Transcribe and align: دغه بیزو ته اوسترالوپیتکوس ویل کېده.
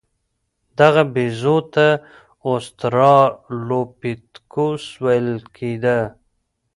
دغه 0.79 1.03
بیزو 1.13 1.57
ته 1.73 1.87
اوسترالوپیتکوس 2.49 4.83
ویل 5.03 5.29
کېده. 5.55 5.99